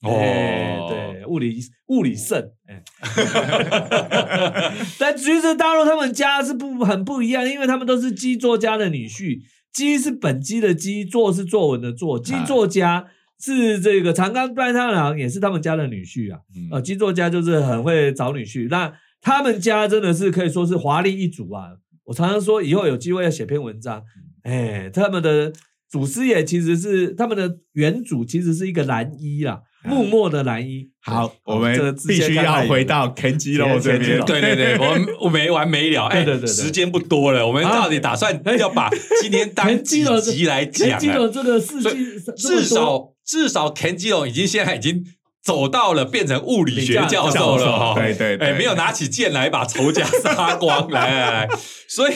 [0.00, 2.82] 哎哦，对，物理物理圣，哎，
[4.98, 9.38] 但橘子大陆他们家是不很不一样，因为他们都是基作家的女婿，
[9.72, 13.06] 基是本基的基，作是作文的作，基作家
[13.38, 16.66] 是这个长冈半太郎也是他们家的女婿啊，嗯。
[16.72, 21.68] 呃，基作家就是很会找女婿，那他们家真的是可以说是华丽一族啊，
[22.12, 24.02] 我常常说以后有机会要写篇文章，
[24.42, 25.50] 哎，他们的
[25.90, 29.62] 祖师爷其实是他们的原主其实是一个蓝衣啦。
[29.84, 34.20] 默默的蓝衣，好，我们这个必须要回到 Ken 肌肉这边。
[34.26, 38.90] 对对对，我们我没完没了，哎，对对对对时间不多了，我们啊到底打算要把
[39.22, 41.16] 今天当田几集来讲田鸡啊？
[41.16, 41.92] 肉这个事情
[42.36, 45.02] 至少至少 Ken 基隆已经现在已经
[45.42, 47.78] 走到了变成物理学教授了。
[47.78, 48.48] 哈，对对对。
[48.48, 51.48] 哎，没有拿起剑来把仇家杀光，来来来，
[51.88, 52.14] 所以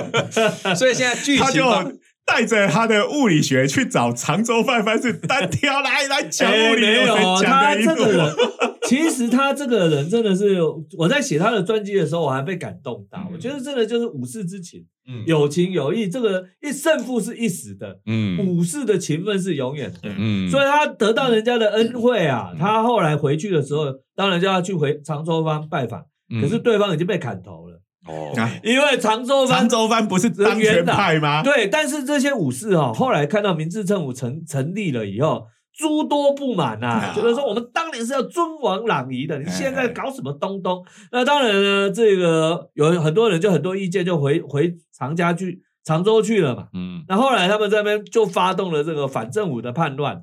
[0.74, 1.92] 所以现在剧他就情方
[2.26, 8.34] 带着他的物理学去找常州范范，是单挑来来讲哎物理，没有他这个人，
[8.88, 10.58] 其实他这个人真的是，
[10.96, 13.18] 我在写他的传记的时候，我还被感动到。
[13.28, 13.30] 嗯。
[13.32, 15.22] 我觉得真的就是武士之情，嗯。
[15.26, 18.38] 有情有义，这个一胜负是一时的，嗯。
[18.46, 19.98] 武士的情分是永远的。
[20.04, 20.50] 嗯。
[20.50, 26.40] 所以他得到人家的恩惠啊，他后来回去的时候，当然就要去回常州藩拜访，嗯。
[26.40, 27.63] 可是对方已经被砍头了，
[28.06, 28.32] 哦。
[28.36, 28.50] 啊？
[28.62, 31.42] 因为常州藩常州藩不是当权派吗？
[31.42, 37.12] 对，但是这些武士哈、后来看到明治政府成成立了以后，诸多不满呐、啊。
[37.14, 40.84] 觉得说我们当年是要尊王攘夷的，你哎现在搞什么东东？
[41.10, 46.68] 那当然呢，这个有很多人就很多意见，就回回常家去常州去了嘛。
[46.74, 47.04] 嗯。
[47.08, 50.22] 那后来他们这边就发动了这个反政府的叛乱了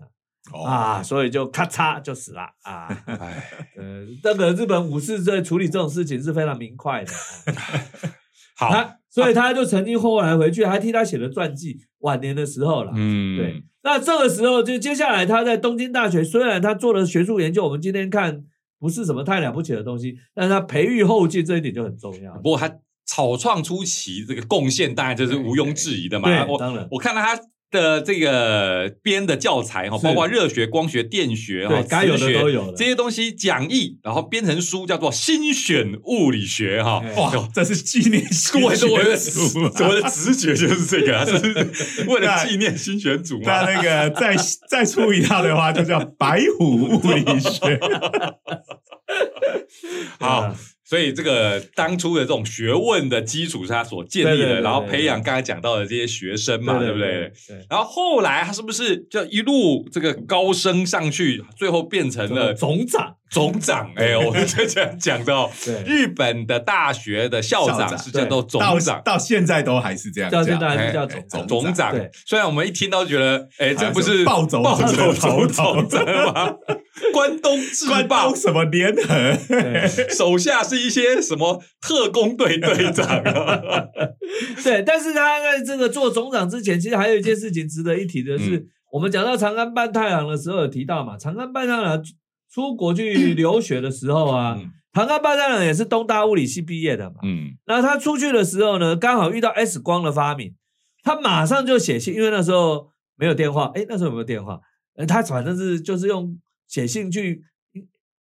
[0.53, 2.87] 哦啊，所以就咔嚓就死了啊。
[3.05, 3.43] 哎
[3.77, 7.11] 呃，这个日本武士在处理这种事情是非常明快的。
[8.57, 12.91] 好他所以他就曾经后来回去，还替他写了传记，晚年的时候了。
[12.95, 18.43] 嗯对，那这个时候就接下来他在东京大学，虽然他做了学术研究，我们今天看
[18.79, 22.33] 不是什么太了不起的东西，但是他培育后继这一点就很重要。
[22.35, 22.71] 不过他
[23.05, 26.29] 草创初期这个贡献当然这是毋庸置疑的嘛。
[26.29, 27.35] 对，我当然，我看到他
[27.71, 37.01] 的这个编的教材哈，包括热学、光学、电学哈对，该有的都有了这些东西讲义，然后编成书，叫做《新选物理学》哈。
[37.03, 39.17] 哎哇，这是纪念新我的我的
[39.87, 41.25] 我的直觉就是这个
[41.73, 43.63] 是为了纪念新选组嘛。
[43.63, 44.35] 那那个再
[44.69, 47.79] 再出一套的话，就叫白虎物理学。
[50.19, 50.53] 好，
[50.91, 57.31] 所以这个当初的这种学问的基础是他所建立的，对对对然后培养刚才讲到的这些学生嘛，对不对？
[57.47, 57.65] 对？
[57.69, 63.91] 然后后来他是不是就一路这个高升上去，最后变成了总长，总长？
[63.95, 69.01] 哎，我们就这样讲到 对日本的大学的校长是叫做总到长。
[69.03, 71.47] 到现在都还是这样到讲，现在还是叫哎总长。
[71.47, 76.53] 总长对，虽然我们一听到觉得，哎，这不是暴走暴走头长吗？
[77.13, 79.33] 关东制关霸东什么联合？
[80.09, 83.59] 手下是一些什么特工队队长啊？
[84.61, 92.03] 对，但是他在这个做总长之前，其实还有一件事情值得一提的是，嗯我们讲到长安半太郎的时候有提到嘛，长安半太郎
[92.51, 94.71] 出国去留学的时候啊，嗯。
[94.93, 97.57] 长安半太郎也是东大物理系毕业的嘛，嗯。
[97.65, 100.53] 然后他出去的时候呢，刚好遇到 X 光的发明，
[101.01, 104.59] 他马上就写信，因为那时候没有电话，哎，那时候有没有电话？
[104.95, 106.37] 呃，他反正是就是用
[106.67, 107.41] 写信去，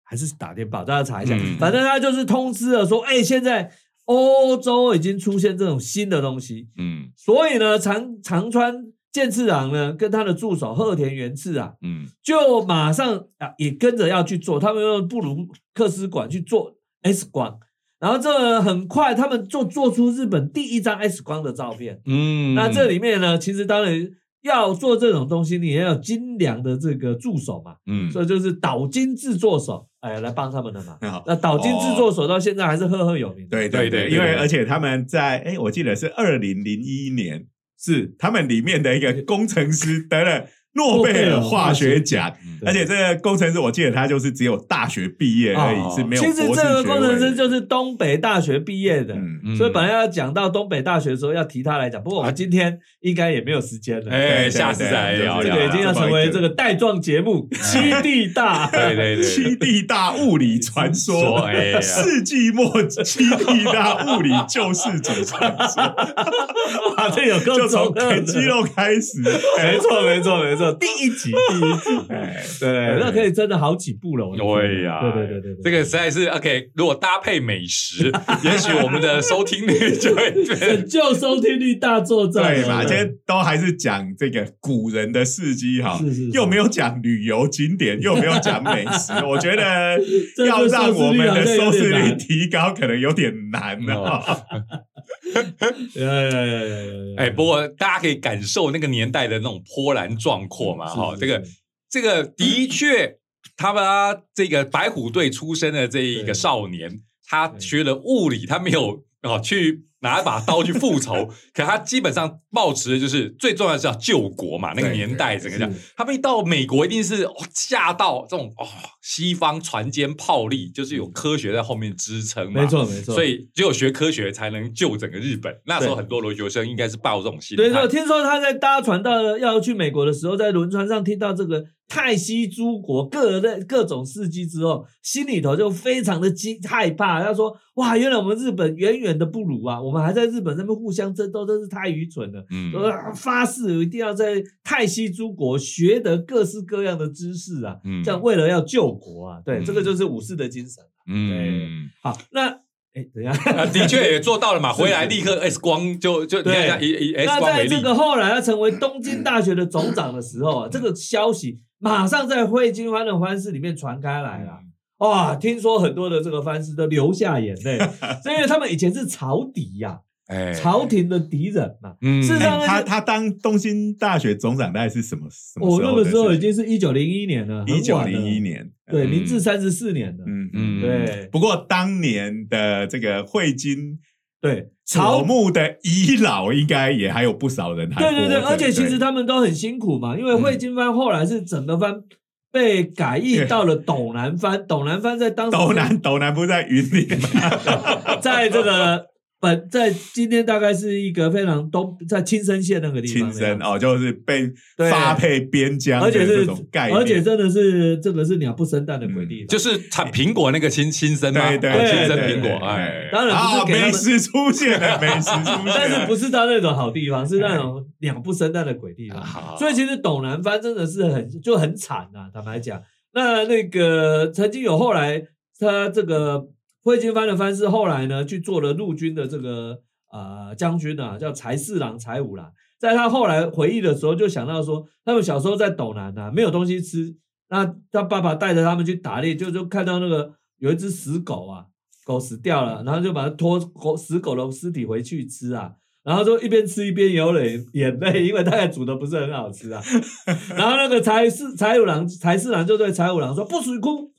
[0.04, 1.34] 还是打电报，大家查一下。
[1.34, 3.72] 嗯反正他就是通知了说，哎，现在
[4.04, 7.10] 欧洲已经出现这种新的东西，嗯。
[7.16, 8.74] 所以呢，长长川
[9.18, 12.06] 健次郎呢跟他的助手鹤田元次啊，嗯。
[12.22, 17.58] 就马上啊也跟着要去做，他们用布鲁克斯管去做 X 光，
[17.98, 22.00] 然后这很快他们就做出日本第一张 X 光的照片。
[22.06, 24.08] 嗯，那这里面呢，其实当然
[24.42, 28.08] 要做这种东西，你也要有精良的这个助手嘛，嗯。
[28.12, 30.96] 所以就是岛津制作手，哎，来帮他们的忙。
[31.10, 31.24] 好。
[31.26, 33.56] 那岛津制作手到现在还是赫赫有名的。
[33.56, 34.16] 对对对，对对对对。
[34.16, 37.46] 因为而且他们在哎，我记得是二零零一年，
[37.78, 42.58] 是他们里面的一个工程师得了诺贝尔化学奖，嗯。
[42.66, 45.94] 而且这个工程师我记得他就是只有大学毕业而已，哦。
[45.96, 49.16] 是没有其实这个工程师就是东北大学毕业的。
[49.56, 54.12] 所以本来要讲到东北大学的时候，要提他来讲，不过我们今天应该也没有时间了。
[54.12, 58.68] 哎，对下次再聊聊这个已经要成为这个带状节目，七地大。
[58.70, 65.82] 对对对，七地大物理传说说，哎世纪末七地大物理救世主传说，
[66.96, 68.16] 哇，这有够就从中二的。
[68.16, 74.36] 啃肌肉开始，没错，没错，没错， 第一集， 第一集，哎，对，那可以真的好几部了。
[74.36, 76.70] 对呀，对对对对，对这个实在是 OK。
[76.74, 78.12] 如果搭配美食，
[78.44, 82.84] 也许我们的收听率就会拯救收听率大作战，对嘛？
[82.84, 85.98] 今天都还是讲这个古人的事迹哈
[86.32, 89.98] 又没有讲旅游景点，又没有讲美食，我觉得
[90.46, 94.18] 要让我们的收视率提高，可能有点难哦啊。
[94.18, 94.80] 呀呀呀呀呀！
[97.16, 101.42] 哎，不过大家可以感受那个年代的那种波澜壮阔嘛，哈，是这个
[101.90, 103.18] 这个的确，
[103.56, 114.72] 他们这个白虎队出身的这一个少年，他学了物理，他没有啊去拿一把刀去复仇， 可他基本上抱持的就是最重要的是要救国嘛。
[114.76, 118.66] 那个年代整个这样，他们一到美国一定是哦吓到这种哦
[119.02, 122.62] 西方船坚炮利，就是有科学在后面支撑嘛。
[122.62, 125.52] 没错没错，所以只有学科学才能救整个日本。
[125.66, 127.64] 那时候很多留学生应该是抱这种心态。
[127.64, 137.22] 对对，听说他在搭船到要去美国的时候，在轮船上听到这个泰西诸国各类各种事迹之后，心里头就非常的惊害怕。
[137.22, 142.70] 他说：“哇，原来我们日本远远的不如啊，我们还在日本那边互相争斗，真是太愚蠢了。”嗯
[143.14, 150.84] 发誓一定要在泰西诸国学得各式各样的知识啊，嗯这样为了要救国啊，对，嗯这个就是武士的精神。
[151.10, 152.48] 嗯，好，那
[152.94, 153.32] 哎，等一下。
[153.52, 164.58] 啊，的确也做到了嘛， 回来立刻 X 光就就你对看一下以以光为例在这，个后来他成为东京大学的总长的时候啊，这个消息马上在汇金欢的番士里面传开来了。
[164.98, 167.78] 哇，听说很多的这个番士都流下眼泪，
[168.22, 170.52] 是因为他们以前是朝敌呀、哎。
[170.52, 171.94] 朝廷的敌人嘛。
[172.00, 176.18] 嗯事实上哎他他当东京大学总长大概是什么什么我、时候的事情？
[176.18, 179.10] 哦那个时候已经是一九零一年了，一九零一年，年，对，嗯。
[179.10, 181.28] 明治三十四年了，嗯嗯对。
[181.30, 184.00] 不过当年的这个汇金
[184.40, 192.02] 对，草木的遗老，应该也还有不少人还对对对，而且其实他们都很辛苦嘛，因为汇金番后来是整个番
[192.50, 198.16] 被改译到了斗南番，斗南番在当时斗南斗南不是在云林吗？
[198.22, 199.06] 在这个
[199.40, 204.50] 本在今天大概是一个非常东，在青森县那个地方亲那样子，生哦，就是被
[204.90, 219.24] 发配边疆而且是这种概念，而且真的是这个是鸟不生蛋的鬼地方，就是产苹果那个青青森嘛，对对哦亲生苹果，对哎，当然不是美食出现了，美食出现，但是不是到那种好地方，是那种鸟不生蛋的鬼地方。
[219.56, 222.82] 所以其实董南藩真的是很就很惨呐、坦白讲，
[223.14, 225.22] 那那个曾经有后来
[225.60, 226.44] 他这个
[226.82, 229.80] 惠津藩的藩士后来呢去做了陆军的这个
[230.12, 232.52] 呃将军啊，叫柴四郎、柴五郎。
[232.78, 237.16] 在他后来回忆的时候，就想到说，他们小时候在斗南啊，没有东西吃，
[237.50, 241.64] 那他爸爸带着他们去打猎，就就看到那个有一只死狗啊，
[242.04, 245.72] 狗死掉了，然后就把它拖狗死狗的尸体回去吃啊，
[246.04, 249.82] 然后就一边吃一边流泪眼泪，因为大概煮的不是很好吃啊。
[250.56, 254.12] 然后那个柴四柴五郎柴四郎就对柴五郎说：“不许哭，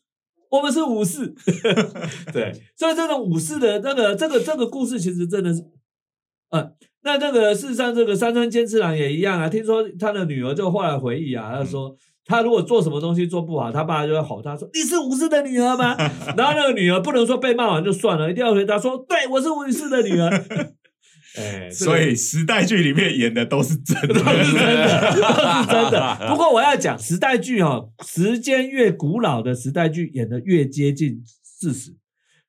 [0.49, 1.33] 我们是武士。
[2.33, 5.61] ”对， 所以这种武士的那个这个这个故事，其实真的是，
[6.51, 6.71] 呃，
[7.03, 9.47] 那那个事实上，这个山川监次郎也一样啊。
[9.47, 11.95] 听说他的女儿就后来回忆啊，他说。
[12.25, 15.97] 他如果做什么东西做不好，他爸就会吼他说：“你是武士的女儿吗？”
[16.37, 20.29] 然后那个女儿不能说被骂完就算了，一定要回答说：“对，我是武士的女儿。”
[21.39, 26.17] 哎，所以时代剧里面演的都是真的，都是真的，都是真的。
[26.29, 31.23] 不过我要讲时代剧哦，时间越古老的时代剧演的越接近
[31.59, 31.95] 事实。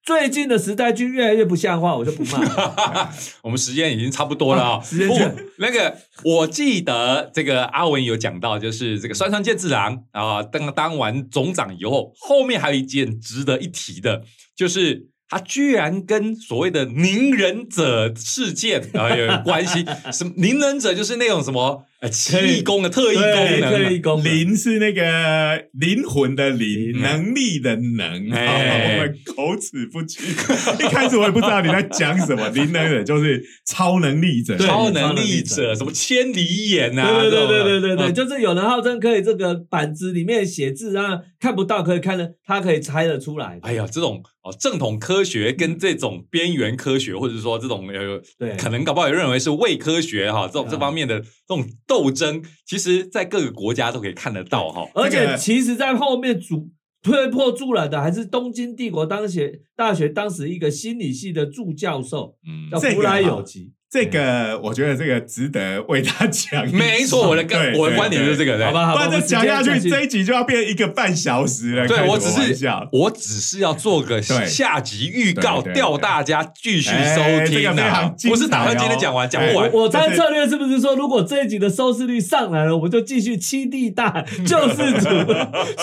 [0.03, 3.11] 最近的时代剧越来越不像话，我就不骂了。
[3.45, 14.24] 我们时间已经差不多了啊、 啊时间不那个我记得这个阿文有讲到，就是这个川川健次郎啊，当当完总长以后，后面还有一件值得一提的，
[14.57, 15.09] 就是。
[15.31, 24.25] 他居然跟所谓的宁忍者事件啊有关系，什么宁忍者就是那种什么呃奇异功的特异功，能的，特异功能。
[24.25, 28.31] 灵是那个灵魂的灵，能力的能。
[28.31, 28.97] 哎。
[28.97, 30.25] 我们口齿不清，
[30.81, 32.49] 一开始我也不知道你在讲什么。
[32.51, 43.59] 灵能者就是超能力者，超能力者，什么千里眼啊，对对对对对对就是有人号称可以这个板子里面写字啊，看不到可以看得，他可以猜得出来。
[43.63, 48.57] 哎呀，这种哦正统科学跟这种边缘科学，或者说这种呃，对。
[48.57, 50.69] 可能搞不好有人认为是伪科学哈，这种啊。
[50.71, 54.88] 这方面的这种斗争，其实在各个国家都可以看得到哈。
[54.95, 56.70] 而且其实，在后面主
[57.03, 63.72] 推波助澜的还是东京帝国当学大学当时一个心理系的助教授，嗯叫这个布莱哈有吉。
[63.91, 66.64] 这个我觉得这个值得为他讲。
[66.72, 71.88] 没错，我的跟我的观点就是这个，好吧，好吧，不然再讲下去，这一集就要变一个半小时了。
[71.88, 72.57] 对我只是
[72.93, 79.72] 我只是要做个下集预告，对对对吊大家继续哎收听啊常，精不是打算今天讲完，讲哎不完。
[79.72, 85.09] 我猜策略是不是说，如果这一集的收视率上来了，我们就继续七地大 救世主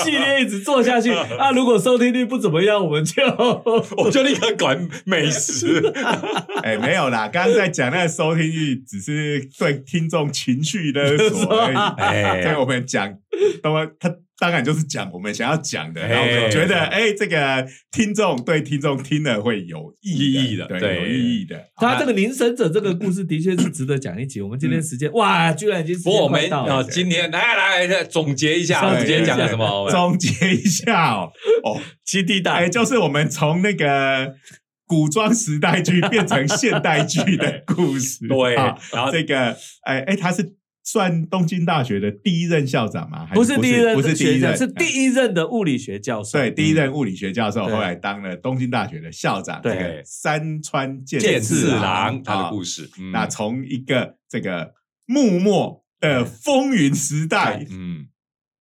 [0.01, 1.13] 系列一直做下去？
[1.37, 3.21] 那，如果收听率不怎么样，我们就
[3.97, 5.93] 我就立刻管美食。
[6.63, 11.75] 哎，没有啦，刚刚在讲那个收听率，只是对听众情绪勒索而已。
[12.01, 13.13] 哎所以我们讲，
[13.61, 21.59] 当然他当然就是讲我们想要讲的，哎然后我们觉得，哎，这个听众对听众听了会有意意义的对，有意义的。
[21.75, 24.39] 他这个灵神者这个故事的确是值得讲一集。
[24.39, 29.89] 我们今天时间哇，居然已经不过我们呃，今天来来来总结一下，我总结一下们今天讲了什么？
[29.89, 31.31] 总结一下哦，
[31.63, 34.35] 哦，七地大哎，就是我们从那个
[34.87, 38.25] 古装时代剧 变成现代剧的故事。
[38.29, 43.25] 对啊然后这个，哎哎，他是算东京大学的第一任校长吗？
[43.25, 46.39] 还不是第一任不是第一，任，是第一任的物理学教授。
[46.39, 49.61] 对，第一任物理学教授，对后来当了东京大学的校长。
[49.61, 54.71] 对这个山川健剑次郎郎他的啊故事，嗯那从一个这个
[55.05, 58.07] 幕末的风云时代，嗯，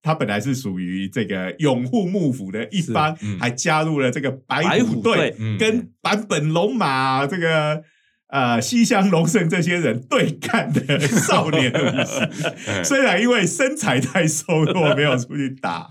[0.07, 7.83] 他本来是属于这个永护幕府的一方嗯，还加入了这个白白虎虎队跟坂本龙马这个。
[8.29, 12.29] 呃，西乡隆盛这些人对干的少年武士，
[12.67, 12.83] 哎。
[12.83, 15.89] 虽然因为身材太瘦弱，没有出去打，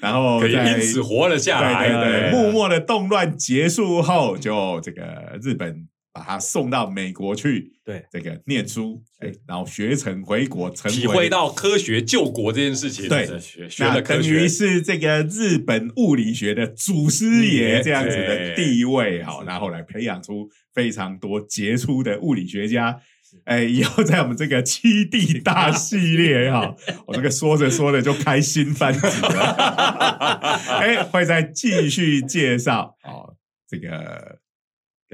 [0.00, 1.88] 然后因此活了下来。
[1.88, 2.30] 对对对，哎。
[2.30, 23.00] 幕末的动乱结束后，就这个日本把他送到美国去，对这个念书，哎，然后学成回国，成为体会到科学救国这件事情，对学学那了科等于，是这个日本物理学的祖师爷爷这样子的地位，好，然后来培养出非常多杰出的物理学家。
[23.46, 33.34] 哎，以后在我们这个七地大系列哈，我这个说着说着就开新番集了， 哎，会再继续介绍哦，
[33.68, 34.38] 这个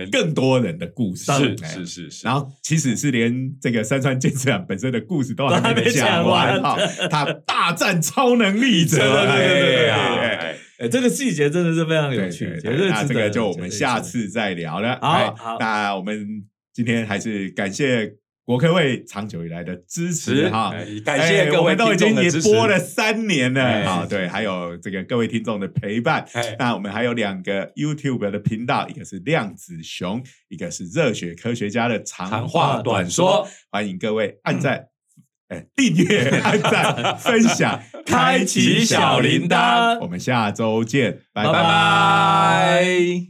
[0.06, 6.60] 更多人的故事，是哎是是是，然后其实是连这个山川健次郎本身的故事都还没讲讲完
[7.10, 14.98] 他大战超能力者，对对对对对对哎这个细节真的是非常有趣，那这个就我们下次再聊了。
[15.02, 15.58] 好。
[15.60, 18.14] 那我们今天还是感谢
[18.44, 20.72] 国科会长久以来的支持哈。
[20.74, 22.48] 哎感谢哎各位我们都已经也听众的支持。
[22.48, 26.26] 播了三年了哎啊，对，还有这个各位听众的陪伴。
[26.32, 33.48] 哎那我们还有两个 YouTube 的频道，一个是量子熊，一个是热血科学家的长长话话短短说说。
[33.70, 34.86] 欢迎各位按赞、
[35.48, 40.00] 哎订阅、 按赞、分享、开启小铃铛。
[40.00, 43.29] 我们下周见，拜拜拜拜。